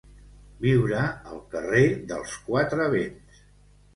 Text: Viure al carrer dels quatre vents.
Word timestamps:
Viure 0.63 1.01
al 1.33 1.37
carrer 1.51 1.83
dels 2.11 2.33
quatre 2.47 2.87
vents. 2.95 3.45